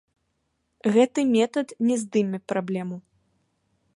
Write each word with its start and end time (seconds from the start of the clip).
Гэты 0.95 1.25
метад 1.35 1.67
не 1.89 1.95
здыме 2.03 2.39
праблему. 2.53 2.97